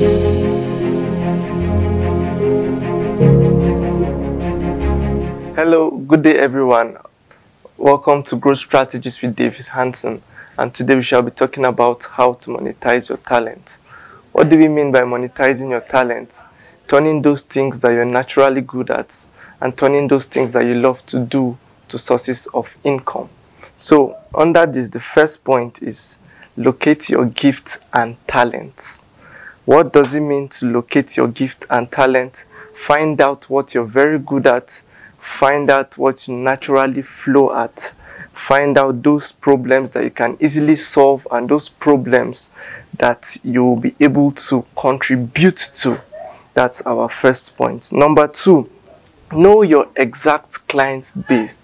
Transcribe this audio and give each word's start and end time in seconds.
Hello, 0.00 0.08
good 6.06 6.22
day 6.22 6.38
everyone. 6.38 6.96
Welcome 7.76 8.22
to 8.22 8.36
Growth 8.36 8.60
Strategies 8.60 9.20
with 9.20 9.36
David 9.36 9.66
Hanson. 9.66 10.22
And 10.56 10.72
today 10.72 10.94
we 10.94 11.02
shall 11.02 11.20
be 11.20 11.30
talking 11.30 11.66
about 11.66 12.04
how 12.04 12.32
to 12.32 12.50
monetize 12.50 13.10
your 13.10 13.18
talent. 13.18 13.76
What 14.32 14.48
do 14.48 14.56
we 14.56 14.68
mean 14.68 14.90
by 14.90 15.02
monetizing 15.02 15.68
your 15.68 15.82
talent? 15.82 16.34
Turning 16.88 17.20
those 17.20 17.42
things 17.42 17.80
that 17.80 17.92
you're 17.92 18.06
naturally 18.06 18.62
good 18.62 18.90
at 18.90 19.14
and 19.60 19.76
turning 19.76 20.08
those 20.08 20.24
things 20.24 20.52
that 20.52 20.64
you 20.64 20.76
love 20.76 21.04
to 21.06 21.18
do 21.18 21.58
to 21.88 21.98
sources 21.98 22.46
of 22.54 22.74
income. 22.84 23.28
So, 23.76 24.16
under 24.34 24.64
this, 24.64 24.88
the 24.88 25.00
first 25.00 25.44
point 25.44 25.82
is 25.82 26.20
locate 26.56 27.10
your 27.10 27.26
gift 27.26 27.80
and 27.92 28.16
talents. 28.26 29.02
What 29.70 29.92
does 29.92 30.16
it 30.16 30.20
mean 30.22 30.48
to 30.48 30.66
locate 30.66 31.16
your 31.16 31.28
gift 31.28 31.64
and 31.70 31.88
talent? 31.92 32.44
Find 32.74 33.20
out 33.20 33.48
what 33.48 33.72
you're 33.72 33.84
very 33.84 34.18
good 34.18 34.48
at, 34.48 34.82
find 35.20 35.70
out 35.70 35.96
what 35.96 36.26
you 36.26 36.34
naturally 36.34 37.02
flow 37.02 37.54
at, 37.54 37.94
find 38.32 38.76
out 38.76 39.00
those 39.04 39.30
problems 39.30 39.92
that 39.92 40.02
you 40.02 40.10
can 40.10 40.36
easily 40.40 40.74
solve 40.74 41.24
and 41.30 41.48
those 41.48 41.68
problems 41.68 42.50
that 42.98 43.36
you 43.44 43.62
will 43.62 43.76
be 43.76 43.94
able 44.00 44.32
to 44.32 44.66
contribute 44.76 45.70
to. 45.76 46.00
That's 46.54 46.82
our 46.82 47.08
first 47.08 47.56
point. 47.56 47.92
Number 47.92 48.26
two, 48.26 48.68
know 49.30 49.62
your 49.62 49.86
exact 49.94 50.66
client 50.66 51.12
base. 51.28 51.60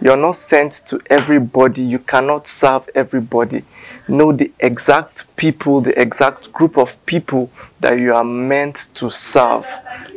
You're 0.00 0.16
not 0.16 0.36
sent 0.36 0.72
to 0.86 1.00
everybody. 1.10 1.82
You 1.82 1.98
cannot 1.98 2.46
serve 2.46 2.88
everybody. 2.94 3.64
Know 4.06 4.32
the 4.32 4.52
exact 4.60 5.34
people, 5.36 5.80
the 5.80 6.00
exact 6.00 6.52
group 6.52 6.78
of 6.78 7.04
people 7.04 7.50
that 7.80 7.98
you 7.98 8.14
are 8.14 8.24
meant 8.24 8.88
to 8.94 9.10
serve. 9.10 9.66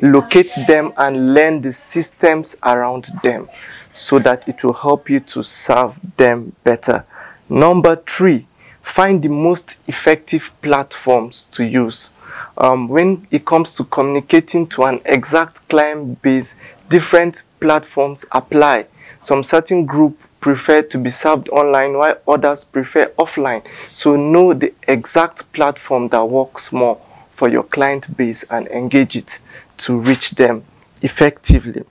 Locate 0.02 0.52
them 0.68 0.94
and 0.98 1.34
learn 1.34 1.62
the 1.62 1.74
systems 1.74 2.56
around 2.64 3.10
them 3.24 3.50
so 3.94 4.20
that 4.20 4.48
it 4.48 4.64
will 4.64 4.74
help 4.74 5.10
you 5.10 5.20
to 5.20 5.44
serve 5.44 6.00
them 6.18 6.56
better. 6.64 7.04
Number 7.50 7.96
three, 7.96 8.48
find 8.92 9.22
the 9.22 9.30
most 9.30 9.78
effective 9.88 10.52
platforms 10.62 11.46
to 11.46 11.64
use. 11.64 12.10
Um, 12.58 12.90
when 12.90 13.26
it 13.32 13.46
comes 13.46 13.74
to 13.78 13.86
communicating 13.86 14.68
to 14.68 14.84
an 14.84 15.00
exact 15.06 15.68
client 15.70 16.22
base, 16.22 16.56
different 16.90 17.44
platforms 17.62 18.26
apply. 18.34 18.88
Some 19.22 19.44
certain 19.46 19.86
group 19.86 20.20
prefer 20.42 20.82
to 20.82 20.98
be 20.98 21.10
served 21.10 21.48
online 21.50 21.98
while 21.98 22.18
others 22.28 22.66
prefer 22.66 23.06
offline. 23.18 23.66
So 23.94 24.18
know 24.18 24.54
the 24.54 24.74
exact 24.90 25.54
platform 25.54 26.10
that 26.10 26.26
works 26.26 26.74
more 26.74 27.00
for 27.34 27.48
your 27.48 27.64
client 27.64 28.18
base 28.18 28.44
and 28.50 28.68
engage 28.68 29.16
it 29.16 29.40
to 29.78 29.98
reach 29.98 30.32
them 30.32 30.66
effectively. 31.02 31.86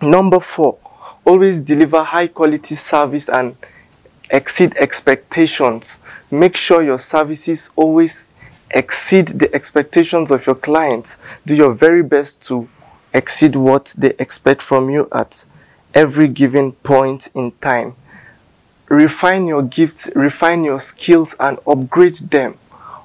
Number 0.00 0.40
four, 0.40 0.76
always 1.24 1.60
deliver 1.60 2.02
high 2.02 2.26
quality 2.26 2.74
service 2.74 3.28
and 3.28 3.56
exceed 4.32 4.74
expectations. 4.76 6.00
Make 6.30 6.56
sure 6.56 6.82
your 6.82 6.98
services 6.98 7.70
always 7.76 8.26
exceed 8.70 9.28
the 9.28 9.54
expectations 9.54 10.30
of 10.30 10.46
your 10.46 10.54
clients. 10.56 11.18
Do 11.46 11.54
your 11.54 11.72
very 11.72 12.02
best 12.02 12.42
to 12.48 12.68
exceed 13.14 13.54
what 13.54 13.94
they 13.96 14.14
expect 14.18 14.62
from 14.62 14.90
you 14.90 15.08
at 15.12 15.44
every 15.94 16.28
given 16.28 16.72
point 16.72 17.28
in 17.34 17.52
time. 17.60 17.94
Refine 18.88 19.46
your 19.46 19.62
gifts, 19.62 20.10
refine 20.14 20.64
your 20.64 20.80
skills, 20.80 21.34
and 21.38 21.58
upgrade 21.66 22.16
them. 22.16 22.58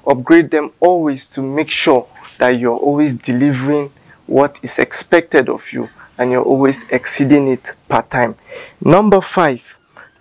Upgrade 0.06 0.50
them 0.50 0.72
always 0.80 1.30
to 1.30 1.42
make 1.42 1.70
sure 1.70 2.06
that 2.38 2.58
you're 2.58 2.76
always 2.76 3.14
delivering 3.14 3.90
what 4.26 4.58
is 4.62 4.78
expected 4.78 5.48
of 5.48 5.72
you 5.72 5.88
and 6.18 6.30
you're 6.30 6.42
always 6.42 6.88
exceeding 6.90 7.48
it 7.48 7.74
per 7.88 8.02
time. 8.02 8.34
Number 8.80 9.20
five, 9.20 9.77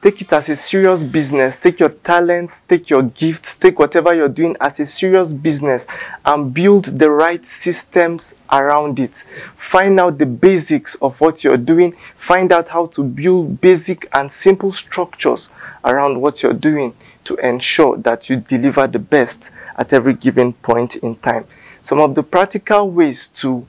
Take 0.07 0.21
it 0.21 0.31
as 0.31 0.47
a 0.47 0.55
serious 0.55 1.03
business. 1.03 1.57
Take 1.57 1.81
your 1.81 1.89
talents, 1.89 2.61
take 2.61 2.89
your 2.89 3.03
gifts, 3.03 3.55
take 3.55 3.77
whatever 3.77 4.15
you're 4.15 4.29
doing 4.29 4.55
as 4.61 4.79
a 4.79 4.85
serious 4.85 5.33
business 5.33 5.85
and 6.25 6.53
build 6.53 6.85
the 6.85 7.11
right 7.11 7.45
systems 7.45 8.35
around 8.49 9.01
it. 9.01 9.25
Find 9.57 9.99
out 9.99 10.17
the 10.17 10.25
basics 10.25 10.95
of 11.01 11.19
what 11.19 11.43
you're 11.43 11.57
doing. 11.57 11.91
Find 12.15 12.53
out 12.53 12.69
how 12.69 12.85
to 12.85 13.03
build 13.03 13.59
basic 13.59 14.07
and 14.13 14.31
simple 14.31 14.71
structures 14.71 15.49
around 15.83 16.21
what 16.21 16.41
you're 16.41 16.53
doing 16.53 16.93
to 17.25 17.35
ensure 17.45 17.97
that 17.97 18.29
you 18.29 18.37
deliver 18.37 18.87
the 18.87 18.99
best 18.99 19.51
at 19.75 19.91
every 19.91 20.13
given 20.13 20.53
point 20.53 20.95
in 20.95 21.17
time. 21.17 21.43
Some 21.81 21.99
of 21.99 22.15
the 22.15 22.23
practical 22.23 22.89
ways 22.89 23.27
to 23.43 23.67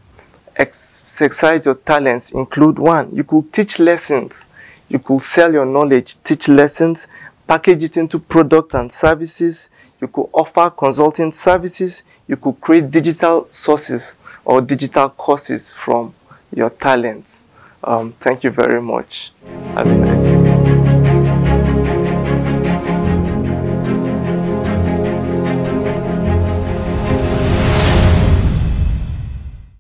exercise 0.55 1.67
your 1.67 1.75
talents 1.75 2.31
include 2.31 2.79
one, 2.79 3.13
you 3.13 3.25
could 3.25 3.53
teach 3.53 3.81
lessons 3.81 4.47
you 4.89 4.99
could 4.99 5.21
sell 5.23 5.53
your 5.53 5.67
knowledge, 5.67 6.23
teach 6.23 6.49
lessons, 6.49 7.09
package 7.47 7.85
it 7.85 7.97
into 7.97 8.19
products 8.19 8.75
and 8.75 8.91
services. 8.91 9.71
You 10.01 10.09
could 10.09 10.29
offer 10.33 10.71
consulting 10.71 11.33
services. 11.33 12.05
You 12.27 12.37
could 12.37 12.61
create 12.61 12.91
digital 12.91 13.49
sources 13.49 14.17
or 14.45 14.61
digital 14.61 15.11
courses 15.11 15.73
from 15.73 16.15
your 16.55 16.71
talents. 16.71 17.45
Um, 17.85 18.13
thank 18.13 18.45
you 18.45 18.51
very 18.51 18.83
much. 18.83 19.33
Have 19.75 19.87
a 19.87 19.95
nice 19.95 20.23
day. 20.25 21.18